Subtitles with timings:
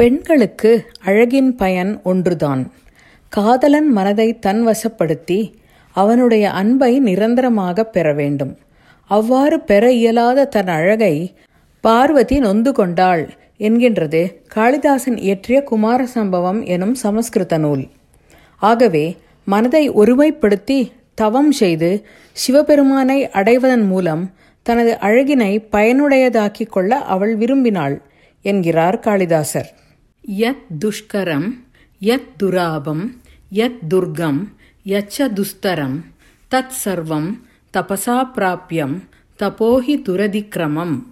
[0.00, 0.70] பெண்களுக்கு
[1.04, 2.60] அழகின் பயன் ஒன்றுதான்.
[3.32, 5.52] காதலன் மனதை தன் வசப்படுத்தி
[5.96, 8.52] அவனுடைய அன்பை நிரந்தரமாக பெற வேண்டும்.
[9.10, 11.14] அவ்வாறு பெற இயலாத தன் அழகை
[11.84, 13.24] பார்வதி நொந்து கொண்டாள்
[13.58, 14.22] என்கின்றது
[14.54, 17.84] காளிதாசன் இயற்றிய குமார சம்பவம் எனும் சமஸ்கிருத நூல்.
[18.62, 19.04] ஆகவே
[19.44, 20.80] மனதை ஒருமைப்படுத்தி
[21.14, 21.90] தவம் செய்து
[22.32, 24.24] சிவபெருமானை அடைவதன் மூலம்
[24.62, 27.98] தனது அழகினை பயனுடையதாக்கிக் கொள்ள அவள் விரும்பினாள்
[28.44, 29.70] என்கிறார் காளிதாசர்.
[30.28, 31.58] யத் துஷ்கரம்
[32.02, 33.16] யத் துராபம்
[33.54, 34.44] யத் துர்கம்
[34.86, 36.00] யச்ச துஸ்தரம்
[36.50, 37.40] தத் சர்வம்
[37.72, 39.02] தபசா பிராபியம்
[39.38, 41.02] தபோஹி துரதிக்கிரமம்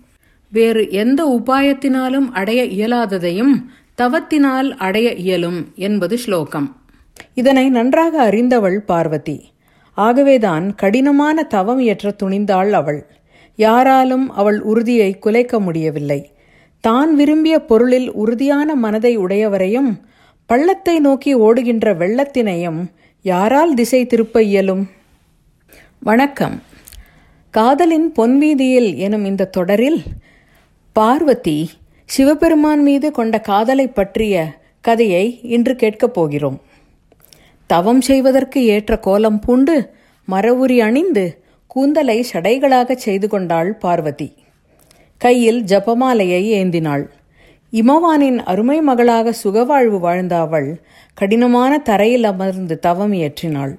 [0.53, 3.65] வேறு எந்த உபாயத்தினாலும் அடைய இயலாததையும்
[3.99, 6.77] தவத்தினால் அடைய இயலும் என்பது ஸ்லோகம்.
[7.35, 9.51] இதனை நன்றாக அறிந்தவள் பார்வதி.
[9.95, 13.07] ஆகவேதான் கடினமான தவம் இயற்ற துணிந்தாள் அவள்.
[13.57, 16.33] யாராலும் அவள் உறுதியை குலைக்க முடியவில்லை.
[16.81, 19.91] தான் விரும்பிய பொருளில் உறுதியான மனதை உடையவரையும்
[20.47, 22.81] பள்ளத்தை நோக்கி ஓடுகின்ற வெள்ளத்தினையும்
[23.23, 24.87] யாரால் திசை திருப்ப இயலும்?
[25.99, 26.63] வணக்கம்.
[27.51, 30.03] காதலின் பொன்வீதியில் எனும் இந்த தொடரில்
[30.93, 31.71] பார்வதி
[32.05, 36.61] சிவபெருமான் மீது கொண்ட காதலை பற்றிய கதையை இன்று கேட்கப் போகிறோம்.
[37.67, 39.95] தவம் செய்வதற்கு ஏற்ற கோலம் பூண்டு
[40.31, 44.35] மரவுரி அணிந்து கூந்தலை சடைகளாகச் செய்து கொண்டாள் பார்வதி.
[45.21, 47.05] கையில் ஜபமாலையை ஏந்தினாள்.
[47.73, 50.69] இமவானின் அருமை மகளாக சுகவாழ்வு வாழ்ந்த அவள்
[51.19, 53.75] கடினமான தரையில் அமர்ந்து தவம் இயற்றினாள்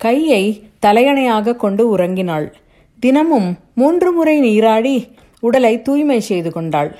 [0.00, 0.42] கையை
[0.84, 2.46] தலையணையாக கொண்டு உறங்கினாள்.
[3.02, 4.96] தினமும் மூன்று முறை நீராடி
[5.42, 6.90] உடலை தூய்மை செய்து கொண்டாள்.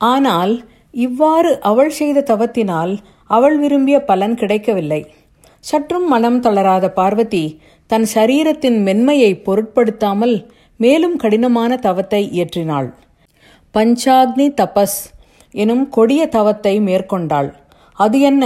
[0.00, 0.54] ஆனால்
[0.94, 2.94] இவ்வாறு அவள் செய்த தவத்தினால்
[3.30, 5.00] அவள் விரும்பிய பலன் கிடைக்கவில்லை.
[5.64, 7.44] சற்றும் மனம் தளராத பார்வதி
[7.90, 10.36] தன் சரீரத்தின் மென்மையை பொருட்படுத்தாமல்
[10.80, 12.88] மேலும் கடினமான தவத்தை இயற்றினாள்.
[13.74, 14.98] பஞ்சாக்னி தபஸ்
[15.54, 17.50] எனும் கொடிய தவத்தை மேற்கொண்டாள்.
[17.98, 18.44] அது என்ன?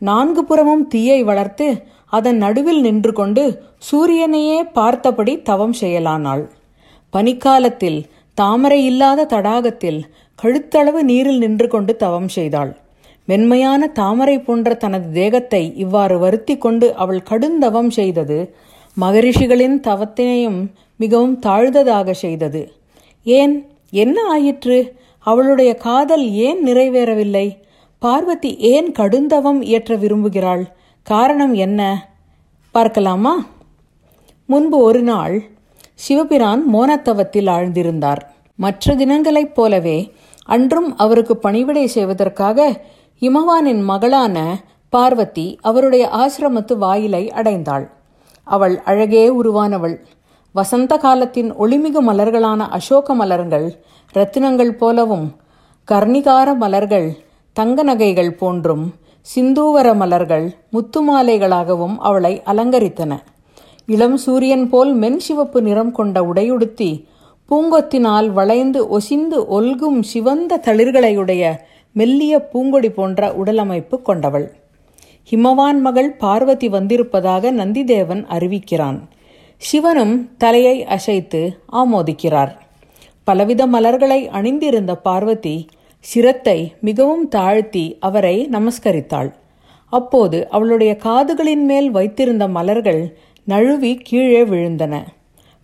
[0.00, 1.68] நான்கு புறமும் தீயை வளர்த்து
[2.08, 3.44] அதன் நடுவில் நின்று கொண்டு
[3.88, 6.44] சூரியனையே பார்த்தபடி தவம் செய்யலானாள்.
[7.12, 7.98] பனிக்காலத்தில்
[8.38, 10.00] தாமரை இல்லாத தடாகத்தில்
[10.38, 12.72] கழுத்தளவு நீரில் நின்று கொண்டு தவம் செய்தாள்.
[13.28, 18.38] மென்மையான தாமரை போன்ற தனது தேகத்தை இவ்வாறு வருத்தி கொண்டு அவள் கடுந்தவம் செய்தது
[19.00, 22.72] மகரிஷிகளின் தவத்தினையும் மிகவும் தாழ்ந்ததாக செய்தது.
[23.24, 23.66] ஏன்?
[23.90, 24.94] என்ன ஆயிற்று?
[25.18, 27.56] அவளுடைய காதல் ஏன் நிறைவேறவில்லை?
[27.98, 30.64] பார்வதி ஏன் கடுந்தவம் இயற்ற விரும்புகிறாள்?
[31.02, 32.08] காரணம் என்ன?
[32.70, 33.46] பார்க்கலாமா?
[34.46, 35.42] முன்பு ஒரு நாள்
[35.94, 38.20] சிவபிரான் மோனத்தவத்தில் ஆழ்ந்திருந்தார்.
[38.54, 40.12] மற்ற தினங்களைப் போலவே
[40.44, 42.84] அன்றும் அவருக்கு பணிவிடை செய்வதற்காக
[43.20, 47.94] இமவானின் மகளான பார்வதி அவருடைய ஆசிரமத்து வாயிலை அடைந்தாள்.
[48.46, 49.96] அவள் அழகே உருவானவள்.
[50.54, 53.66] வசந்த காலத்தின் ஒளிமிகு மலர்களான அசோக மலர்கள்
[54.14, 55.26] ரத்தினங்கள் போலவும்
[55.88, 57.08] கர்ணிகார மலர்கள்
[57.56, 58.84] தங்க நகைகள் போன்றும்
[59.26, 63.12] சிந்தூவர மலர்கள் முத்துமாலைகளாகவும் அவளை அலங்கரித்தன.
[63.88, 66.90] இளம் சூரியன் போல் மென் சிவப்பு நிறம் கொண்ட உடையுடுத்தி
[67.50, 71.42] பூங்கொத்தினால் வளைந்து ஒசிந்து ஒல்கும் சிவந்த தளிர்களையுடைய
[71.96, 74.46] மெல்லிய பூங்கொடி போன்ற உடலமைப்பு கொண்டவள்.
[75.30, 78.98] ஹிமவான் மகள் பார்வதி வந்திருப்பதாக நந்திதேவன் அறிவிக்கிறான்.
[79.56, 82.50] சிவனும் தலையை அசைத்து ஆமோதிக்கிறார்.
[83.24, 85.66] பலவித மலர்களை அணிந்திருந்த பார்வதி
[86.00, 89.32] சிரத்தை மிகவும் தாழ்த்தி அவரை நமஸ்கரித்தாள்.
[89.88, 95.02] அப்போது அவளுடைய காதுகளின் மேல் வைத்திருந்த மலர்கள் நழுவி கீழே விழுந்தன.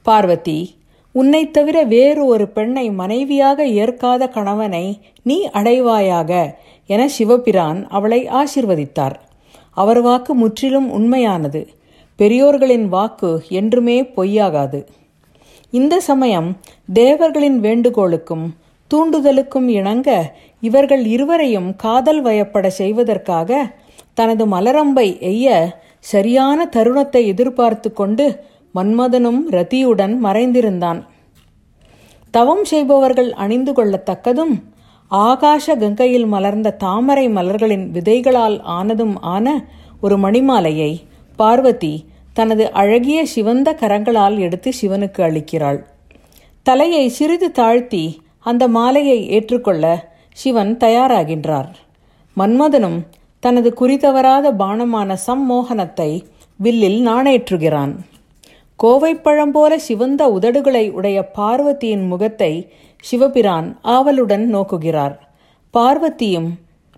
[0.03, 0.75] பார்வதி
[1.13, 6.55] உன்னைத் தவிர வேறு ஒரு பெண்ணை மனைவியாக ஏற்காத கணவனை நீ அடைவாயாக
[6.87, 9.15] என சிவபிரான் அவளை ஆசிர்வதித்தார்.
[9.77, 11.63] அவர் வாக்கு முற்றிலும் உண்மையானது.
[12.19, 14.81] பெரியோர்களின் வாக்கு என்றுமே பொய்யாகாது.
[15.73, 16.49] இந்த சமயம்
[16.95, 18.45] தேவர்களின் வேண்டுகோளுக்கும்
[18.91, 20.09] தூண்டுதலுக்கும் இணங்க
[20.61, 23.75] இவர்கள் இருவரையும் காதல் வயப்பட செய்வதற்காக
[24.15, 25.49] தனது மலரம்பை எய்ய
[25.99, 28.27] சரியான தருணத்தை எதிர்பார்த்து கொண்டு
[28.75, 31.01] மன்மதனும் ரதியுடன் மறைந்திருந்தான்.
[32.31, 34.55] தவம் செய்பவர்கள் அணிந்து கொள்ளத்தக்கதும்
[35.21, 39.65] ஆகாஷ கங்கையில் மலர்ந்த தாமரை மலர்களின் விதைகளால் ஆனதும் ஆன
[40.01, 40.93] ஒரு மணிமாலையை
[41.37, 41.95] பார்வதி
[42.33, 45.81] தனது அழகிய சிவந்த கரங்களால் எடுத்து சிவனுக்கு அளிக்கிறாள்.
[46.63, 48.05] தலையை சிறிது தாழ்த்தி
[48.39, 51.71] அந்த மாலையை ஏற்றுக்கொள்ள சிவன் தயாராகின்றார்.
[52.37, 53.01] மன்மதனும்
[53.41, 56.11] தனது குறிதவராத பானமான சம்மோகனத்தை
[56.57, 57.93] வில்லில் நாணேற்றுகிறான்.
[58.83, 62.53] கோவைப்பழம் போல சிவந்த உதடுகளை உடைய பார்வதியின் முகத்தை
[63.05, 65.15] சிவபிரான் ஆவலுடன் நோக்குகிறார்.
[65.75, 66.51] பார்வதியும்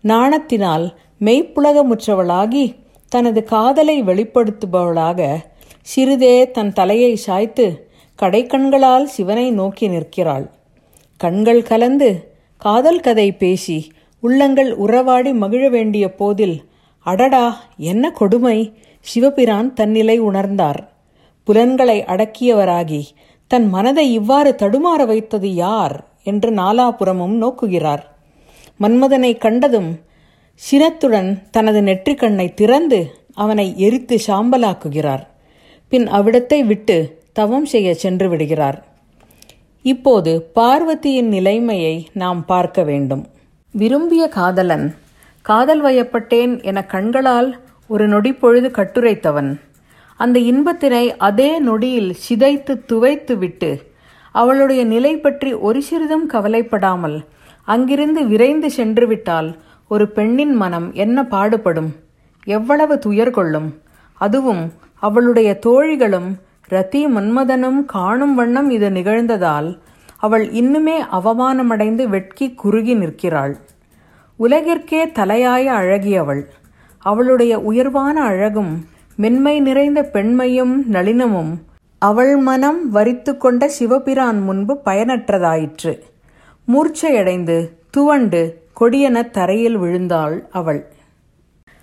[0.05, 0.87] நாணத்தினால்
[1.21, 2.65] மெய்ப்புலகமுற்றவளாகி
[3.13, 5.21] தனது காதலை வெளிப்படுத்துபவளாக
[5.87, 7.67] சிறிதே தன் தலையை சாய்த்து
[8.19, 10.47] கடைக்கண்களால் சிவனை நோக்கி நிற்கிறாள்.
[11.21, 12.11] கண்கள் கலந்து
[12.63, 13.79] காதல் கதை பேசி
[14.23, 16.57] உள்ளங்கள் உறவாடி மகிழ வேண்டிய போதில்
[17.07, 17.47] அடடா
[17.77, 18.59] என்ன கொடுமை!
[19.07, 20.81] சிவபிரான் தன்னிலை உணர்ந்தார்.
[21.44, 23.02] புலன்களை அடக்கியவராகி
[23.46, 26.05] தன் மனதை இவ்வாறு தடுமாற வைத்தது யார்?
[26.23, 28.02] என்று நாலாபுறமும் நோக்குகிறார்.
[28.81, 30.00] மன்மதனை கண்டதும்
[30.55, 35.26] சினத்துடன் தனது நெற்றிக்கண்ணை திறந்து அவனை எரித்து சாம்பலாக்குகிறார்.
[35.88, 38.85] பின் அவ்விடத்தை விட்டு தவம் செய்ய சென்று விடுகிறார்.
[39.82, 43.26] இப்போது பார்வதியின் நிலைமையை நாம் பார்க்க வேண்டும்.
[43.70, 44.94] விரும்பிய காதலன்
[45.43, 49.61] காதல் வயப்பட்டேன் என கண்களால் ஒரு நொடி பொழுது கட்டுரைத்தவன்.
[50.16, 53.93] அந்த இன்பத்தினை அதே நொடியில் சிதைத்து துவைத்து விட்டு
[54.32, 57.16] அவளுடைய நிலை பற்றி ஒரு சிறிதும் கவலைப்படாமல்
[57.64, 59.49] அங்கிருந்து விரைந்து சென்று விட்டால்
[59.88, 61.90] ஒரு பெண்ணின் மனம் என்ன பாடுபடும்?
[62.44, 63.69] எவ்வளவு துயர் கொள்ளும்?
[64.14, 66.28] அதுவும் அவளுடைய தோழிகளும்
[66.70, 69.78] ரதி மன்மதனும் காணும் வண்ணம் இது நிகழ்ந்ததால்
[70.19, 73.55] அவள் இன்னுமே அவமானமடைந்து வெட்கி குறுகி நிற்கிறாள்.
[74.38, 76.43] உலகிற்கே தலையாய அழகியவள்.
[76.99, 78.72] அவளுடைய உயர்வான அழகும்
[79.16, 81.58] மென்மை நிறைந்த பெண்மையும் நளினமும்
[81.99, 85.99] அவள் மனம் வரித்து கொண்ட சிவபிரான் முன்பு பயனற்றதாயிற்று.
[86.69, 90.87] மூர்ச்சையடைந்து துவண்டு கொடியென தரையில் விழுந்தாள் அவள்.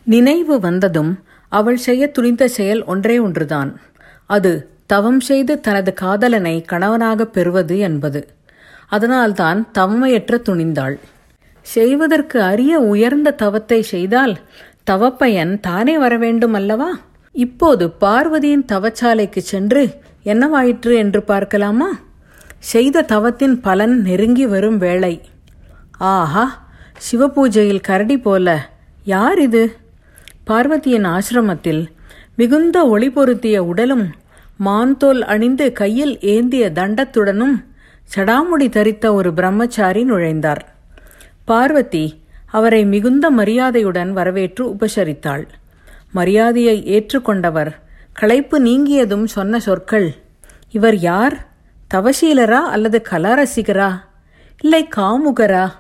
[0.04, 1.20] நினைவு வந்ததும்
[1.50, 3.80] அவள் செய்ய துணிந்த செயல் ஒன்றே ஒன்றுதான்.
[4.26, 8.28] அது தவம் செய்து தனது காதலனை கணவனாகப் பெறுவது என்பது.
[8.90, 10.96] அதனால்தான் தவமையற்ற துணிந்தாள்.
[11.62, 14.38] செய்வதற்கு அரிய உயர்ந்த தவத்தை செய்தால்
[14.92, 16.98] தவப்பயன் தானே வரவேண்டும் அல்லவா
[17.36, 19.84] இப்போது பார்வதியின் தவச்சாலைக்கு சென்று
[20.26, 22.00] என்னவாயிற்று என்று பார்க்கலாமா?
[22.60, 25.22] செய்த தவத்தின் பலன் நெருங்கி வரும் வேளை.
[25.98, 26.70] ஆஹா
[27.06, 28.70] சிவபூஜையில் கரடி போல.
[29.04, 29.78] யார் இது
[30.46, 31.88] பார்வதியின் ஆசிரமத்தில்
[32.36, 34.06] மிகுந்த ஒளி பொருத்திய உடலும்
[34.58, 37.56] மான்தோல் அணிந்து கையில் ஏந்திய தண்டத்துடனும்
[38.16, 40.64] சடாமுடி தரித்த ஒரு பிரம்மச்சாரி நுழைந்தார்.
[41.46, 42.06] பார்வதி
[42.48, 45.46] அவரை மிகுந்த மரியாதையுடன் வரவேற்று உபசரித்தாள்.
[46.14, 47.72] மரியாதையை ஏற்றுக்கொண்டவர்.
[48.14, 50.14] களைப்பு நீங்கியதும் சொன்ன சொற்கள்
[50.72, 51.48] இவர் யார்?
[51.94, 53.92] தவசீலரா அல்லது கலாரசிகரா?
[54.62, 55.72] இல்லை காமுகரா?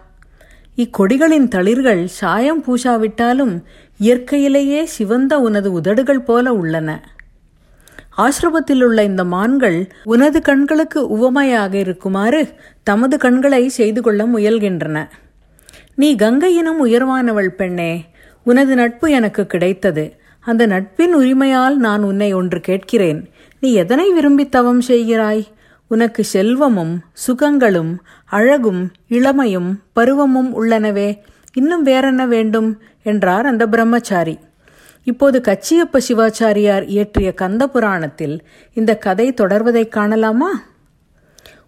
[0.78, 3.64] இக்கொடிகளின் தளிர்கள் சாயம் பூசாவிட்டாலும்
[3.98, 7.14] இயற்கையிலேயே சிவந்த உனது உதடுகள் போல உள்ளன.
[8.18, 12.54] ஆசிரமத்தில் உள்ள இந்த மான்கள் உனது கண்களுக்கு உவமையாக இருக்குமாறு
[12.84, 15.08] தமது கண்களை செய்து கொள்ள முயல்கின்றன.
[15.96, 18.06] நீ கங்கையினும் உயர்வானவள் பெண்ணே
[18.44, 20.21] உனது நட்பு எனக்கு கிடைத்தது.
[20.42, 23.30] அந்த நட்பின் உரிமையால் நான் உன்னை ஒன்று கேட்கிறேன்.
[23.60, 25.44] நீ எதனை விரும்பி தவம் செய்கிறாய்?
[25.88, 31.18] உனக்கு செல்வமும் சுகங்களும் அழகும் இளமையும் பருவமும் உள்ளனவே.
[31.54, 32.82] இன்னும் வேறென்ன வேண்டும்?
[33.04, 34.40] என்றார் அந்த பிரம்மச்சாரி.
[35.04, 40.52] இப்போது கச்சியப்ப சிவாச்சாரியார் இயற்றிய கந்த புராணத்தில் இந்த கதை தொடர்வதை காணலாமா?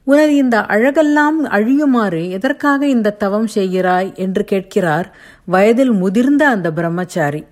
[0.04, 4.16] உனது இந்த அழகெல்லாம் அழியுமாறு எதற்காக இந்த தவம் செய்கிறாய்?
[4.16, 5.16] என்று கேட்கிறார்
[5.46, 7.44] வயதில் முதிர்ந்த அந்த பிரம்மச்சாரி.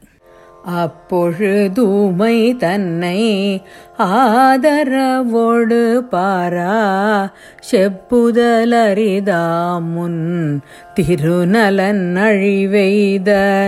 [0.67, 3.63] அப்பொழுதுமை தன்னை
[3.99, 7.31] ஆதரவோடு பாரா.
[7.71, 10.59] செப்புதலரிதாமுன்
[10.95, 13.59] திருநலன் அழிவெய்த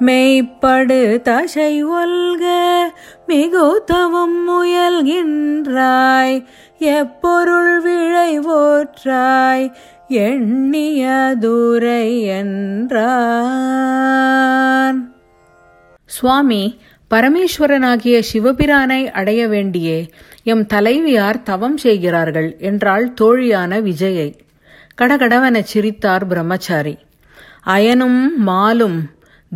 [0.00, 2.74] மெய்ப்படு தசை ஒல்க
[3.28, 6.44] மிகுத்தவம் முயல்கின்றாய்.
[6.78, 9.72] எப்பொருள் விழைவோற்றாய்
[10.08, 15.13] எண்ணிய தூரை என்றான்.
[16.16, 16.62] சுவாமி
[17.10, 19.98] பரமேஸ்வரனாகிய சிவபிரானை அடைய வேண்டியே
[20.42, 24.28] எம் தலைவியார் தவம் செய்கிறார்கள் என்றாள் தோழியான விஜயை.
[25.00, 26.94] கடகடவன சிரித்தார் பிரம்மச்சாரி.
[27.62, 28.98] அயனும் மாலும்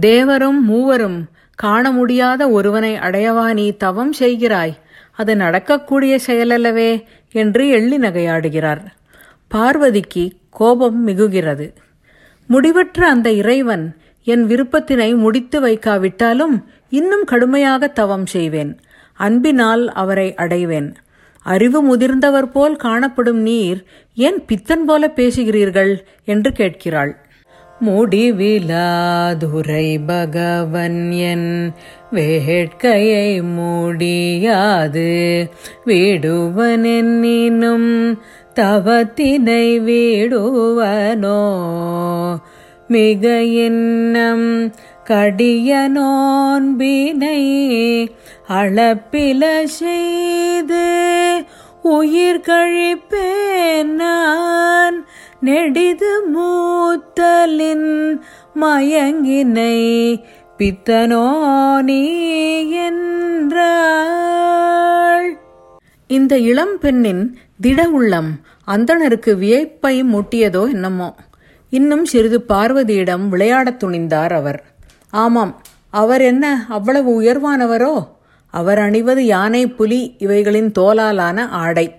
[0.01, 1.19] தேவரும் மூவரும்
[1.55, 4.75] காண முடியாத ஒருவனை அடையவா நீ தவம் செய்கிறாய்?
[5.13, 6.91] அது நடக்கக்கூடிய செயலல்லவே
[7.33, 8.85] என்று எள்ளி நகையாடுகிறார்.
[9.49, 11.69] பார்வதிக்கு கோபம் மிகுகிறது.
[12.47, 13.87] முடிவற்ற அந்த இறைவன்
[14.25, 18.81] என் விருப்பத்தினை முடித்து வைக்காவிட்டாலும் இன்னும் கடுமையாக தவம் செய்வேன்.
[19.15, 20.95] அன்பினால் அவரை அடைவேன்.
[21.43, 23.85] அறிவு முதிர்ந்தவர் போல் காணப்படும் நீர்
[24.15, 25.99] ஏன் பித்தன் போல பேசுகிறீர்கள்?
[26.25, 27.27] என்று கேட்கிறாள்.
[27.85, 31.73] முடிவிலாதுரை பகவன் என்
[32.13, 35.49] வேட்கையை மூடியாது.
[35.87, 38.19] விடுவனென்னினும்
[38.55, 41.57] தவத்தினை வீடுவனோ
[42.89, 44.73] மிக எண்ணம்
[45.05, 47.75] கடிய நோன்பினை
[48.49, 50.87] அளப்பில செய்து
[51.83, 55.07] உயிர் கழிப்பேன் நான்.
[55.41, 58.21] நெடிது மூத்தலின்
[58.61, 60.27] மயங்கினை
[60.59, 65.37] பித்தனோ நீ என்றாள்.
[66.07, 71.15] இந்த இளம் பெண்ணின் திட உள்ளம் அந்தணருக்கு வியப்பை மூட்டியதோ என்னமோ.
[71.71, 74.65] இன்னும் சிறிது பார்வதியிடம் விளையாடத் துணிந்தார் அவர்.
[75.11, 78.09] ஆமாம் அவர் என்ன அவ்வளவு உயர்வானவரோ?
[78.47, 81.95] அவர் அணிவது யானை புலி இவைகளின் தோலாலான ஆடை.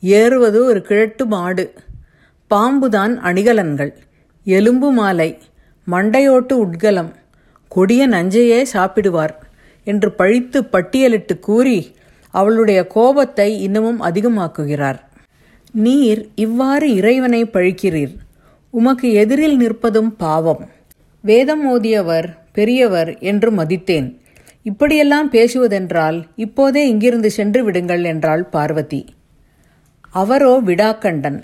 [0.00, 1.72] ஏறுவது ஒரு கிழட்டு மாடு.
[2.50, 3.92] பாம்புதான் அணிகலன்கள்.
[4.44, 5.38] எலும்பு மாலை.
[5.90, 7.14] மண்டையோட்டு உட்கலம்.
[7.68, 9.34] கொடிய நஞ்சையே சாப்பிடுவார்
[9.84, 11.94] என்று பழித்து பட்டியலிட்டு கூறி
[12.30, 14.98] அவளுடைய கோபத்தை இன்னமும் அதிகமாக்குகிறார்.
[15.72, 18.16] நீர் இவ்வாறு இறைவனை பழிக்கிறீர்.
[18.74, 20.62] உமக்கு எதிரில் நிற்பதும் பாவம்.
[21.24, 24.08] வேதம் ஓதியவர் பெரியவர் என்று மதித்தேன்.
[24.62, 29.02] இப்படியெல்லாம் பேசுவதென்றால் இப்போதே இங்கிருந்து சென்று விடுங்கள் என்றாள் பார்வதி.
[30.10, 31.38] அவரோ விடாக்கண்டன்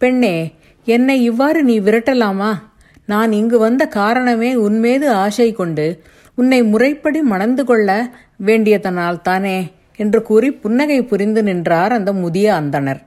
[0.00, 0.52] பெண்ணே
[0.86, 2.52] என்னை இவ்வாறு நீ விரட்டலாமா?
[3.08, 5.86] நான் இங்கு வந்த காரணமே உன்மீது ஆசை கொண்டு
[6.34, 7.88] உன்னை முறைப்படி மணந்து கொள்ள
[8.46, 9.58] வேண்டியதனால் தானே?
[9.96, 13.00] என்று கூறி புன்னகை புரிந்து நின்றார் அந்த முதிய அந்தனர்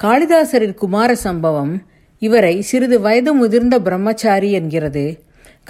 [0.00, 1.72] காளிதாசரின் குமார சம்பவம்
[2.26, 5.04] இவரை சிறிது வயது முதிர்ந்த பிரம்மச்சாரி என்கிறது.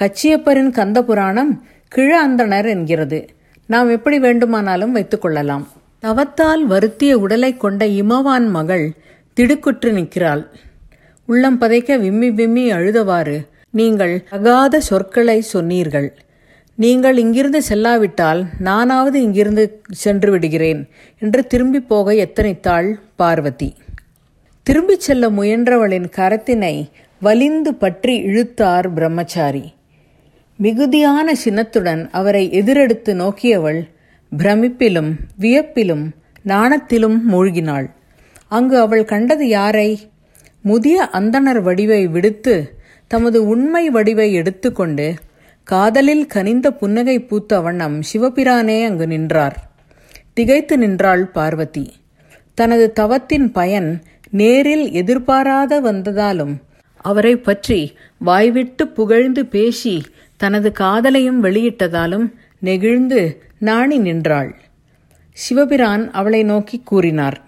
[0.01, 1.53] கச்சியப்பரின் கந்த புராணம்
[1.89, 3.21] கிழ அந்தணர் என்கிறது.
[3.69, 5.67] நாம் எப்படி வேண்டுமானாலும் வைத்துக்கொள்ளலாம்
[6.03, 8.87] தவத்தால் வருத்திய உடலை கொண்ட இமவான் மகள்
[9.37, 10.43] திடுக்குற்று நிற்கிறாள்.
[11.29, 13.37] உள்ளம் பதைக்க விம்மி விம்மி அழுதவாறு
[13.71, 16.09] நீங்கள் அகாத சொற்களை சொன்னீர்கள்.
[16.79, 19.65] நீங்கள் இங்கிருந்து செல்லாவிட்டால் நானாவது இங்கிருந்து
[20.05, 20.81] சென்று விடுகிறேன்
[21.23, 23.71] என்று திரும்பி போக எத்தனைத்தாள் பார்வதி.
[24.71, 29.75] திரும்பிச் செல்ல முயன்றவளின் கரத்தினை வலிந்து பற்றி இழுத்தார் பிரம்மச்சாரி.
[30.57, 33.81] மிகுதியான சினத்துடன் அவரை எதிரெடுத்து நோக்கியவள்
[34.37, 35.11] பிரமிப்பிலும்
[35.41, 36.05] வியப்பிலும்
[36.49, 37.91] நாணத்திலும் மூழ்கினாள்.
[38.49, 40.01] அங்கு அவள் கண்டது யாரை?
[40.63, 45.15] முதிய அந்தணர் வடிவை விடுத்து தமது உண்மை வடிவை எடுத்துக்கொண்டு
[45.65, 49.71] காதலில் கனிந்த புன்னகை பூத்த வண்ணம் சிவபிரானே அங்கு நின்றார்.
[50.33, 51.93] திகைத்து நின்றாள் பார்வதி.
[52.55, 56.55] தனது தவத்தின் பயன் நேரில் எதிர்பாராத வந்ததாலும்
[56.97, 57.81] அவரை பற்றி
[58.19, 60.03] வாய்விட்டு புகழ்ந்து பேசி
[60.37, 62.27] தனது காதலையும் வெளியிட்டதாலும்
[62.59, 63.21] நெகிழ்ந்து
[63.59, 64.51] நாணி நின்றாள்.
[65.37, 67.39] சிவபிரான் அவளை நோக்கி கூறினார்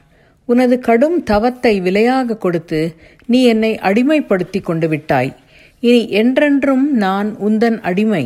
[0.49, 2.81] உனது கடும் தவத்தை விலையாக கொடுத்து
[3.27, 5.31] நீ என்னை அடிமைப்படுத்தி கொண்டு விட்டாய்.
[5.81, 8.25] இனி என்றென்றும் நான் உந்தன் அடிமை.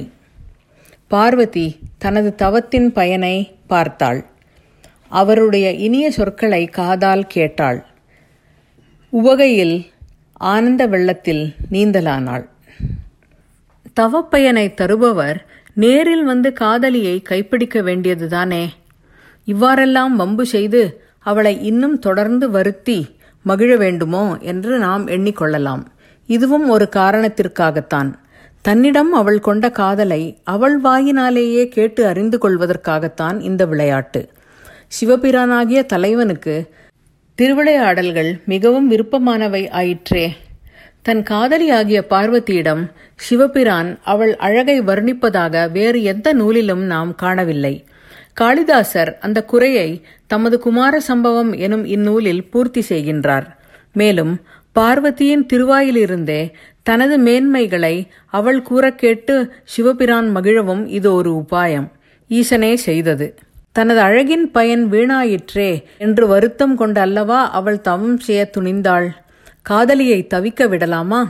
[1.09, 1.67] பார்வதி
[1.99, 3.37] தனது தவத்தின் பயனை
[3.67, 4.25] பார்த்தாள்.
[5.09, 7.81] அவருடைய இனிய சொற்களை காதால் கேட்டாள்.
[9.19, 9.77] உவகையில்
[10.33, 12.45] ஆனந்த வெள்ளத்தில் நீந்தலானாள்.
[14.01, 15.39] தவப்பயனை தருபவர்
[15.75, 18.65] நேரில் வந்து காதலியை கைப்பிடிக்க வேண்டியதுதானே
[19.45, 20.83] இவ்வாறெல்லாம் வம்பு செய்து
[21.21, 22.99] அவளை இன்னும் தொடர்ந்து வருத்தி
[23.43, 25.83] மகிழ வேண்டுமோ என்று நாம் எண்ணிக்கொள்ளலாம்
[26.27, 28.11] இதுவும் ஒரு காரணத்திற்காகத்தான்.
[28.63, 34.23] தன்னிடம் அவள் கொண்ட காதலை அவள் வாயினாலேயே கேட்டு அறிந்து கொள்வதற்காகத்தான் இந்த விளையாட்டு.
[34.97, 36.57] சிவபிரானாகிய தலைவனுக்கு
[37.43, 40.37] திருவிளையாடல்கள் மிகவும் விருப்பமானவை ஆயிற்றே.
[41.03, 47.85] தன் காதலியாகிய பார்வதியிடம் சிவபிரான் அவள் அழகை வர்ணிப்பதாக வேறு எந்த நூலிலும் நாம் காணவில்லை.
[48.41, 53.47] காளிதாசர் அந்த குறையை தமது குமார சம்பவம் எனும் இந்நூலில் பூர்த்தி செய்கின்றார்.
[53.93, 54.41] மேலும்
[54.73, 56.53] பார்வதியின் திருவாயிலிருந்தே
[56.83, 61.89] தனது மேன்மைகளை அவள் கூற கேட்டு சிவபிரான் மகிழவும் இது ஒரு உபாயம்.
[62.31, 63.35] ஈசனே செய்தது.
[63.77, 69.09] தனது அழகின் பயன் வீணாயிற்றே என்று வருத்தம் கொண்டு அல்லவா அவள் தவம் செய்ய துணிந்தாள்.
[69.63, 71.21] காதலியை தவிக்க விடலாமா?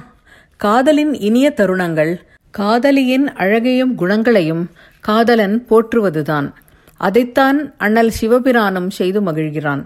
[0.60, 2.12] காதலின் இனிய தருணங்கள்
[2.54, 4.62] காதலியின் அழகையும் குணங்களையும்
[5.04, 6.48] காதலன் போற்றுவதுதான்.
[7.00, 9.82] அதைத்தான் அண்ணல் சிவபிரானும் செய்து மகிழ்கிறான்.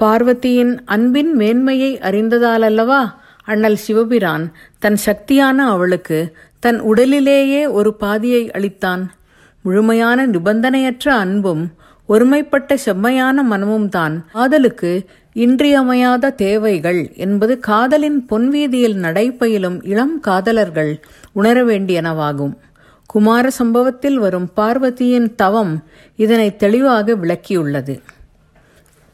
[0.00, 3.02] பார்வதியின் அன்பின் மேன்மையை அறிந்ததாலல்லவா
[3.44, 4.44] அண்ணல் சிவபிரான்
[4.78, 6.18] தன் சக்தியான அவளுக்கு
[6.58, 9.04] தன் உடலிலேயே ஒரு பாதியை அளித்தான்.
[9.64, 11.64] முழுமையான நிபந்தனையற்ற அன்பும்
[12.12, 14.92] ஒருமைப்பட்ட செம்மையான மனமும் தான் காதலுக்கு
[15.32, 20.92] இன்றியமையாத தேவைகள் என்பது காதலின் பொன்வீதியில் நடைபயிலும் இளம் காதலர்கள்
[21.32, 22.54] உணர வேண்டியனவாகும்.
[23.06, 25.74] குமார சம்பவத்தில் வரும் பார்வதியின் தவம்
[26.16, 27.94] இதனை தெளிவாக விளக்கியுள்ளது.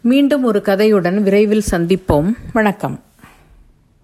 [0.05, 2.28] மீண்டும் ஒரு கதையுடன் விரைவில் சந்திப்போம்.
[2.52, 2.97] வணக்கம்.